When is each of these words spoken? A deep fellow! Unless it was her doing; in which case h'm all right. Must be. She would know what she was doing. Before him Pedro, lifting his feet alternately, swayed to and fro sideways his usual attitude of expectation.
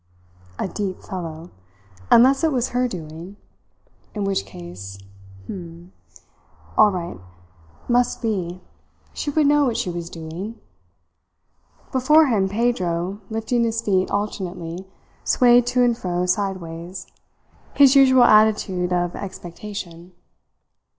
A 0.57 0.67
deep 0.67 1.03
fellow! 1.03 1.51
Unless 2.09 2.43
it 2.43 2.51
was 2.51 2.69
her 2.69 2.87
doing; 2.87 3.37
in 4.15 4.23
which 4.23 4.45
case 4.47 4.97
h'm 5.45 5.91
all 6.75 6.89
right. 6.89 7.19
Must 7.87 8.19
be. 8.19 8.61
She 9.13 9.29
would 9.29 9.45
know 9.45 9.63
what 9.65 9.77
she 9.77 9.91
was 9.91 10.09
doing. 10.09 10.59
Before 11.91 12.25
him 12.25 12.49
Pedro, 12.49 13.21
lifting 13.29 13.63
his 13.63 13.79
feet 13.83 14.09
alternately, 14.09 14.87
swayed 15.23 15.67
to 15.67 15.83
and 15.83 15.95
fro 15.95 16.25
sideways 16.25 17.05
his 17.75 17.95
usual 17.95 18.23
attitude 18.23 18.91
of 18.91 19.15
expectation. 19.15 20.13